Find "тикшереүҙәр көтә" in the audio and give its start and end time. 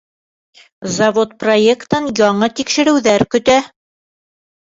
2.61-3.59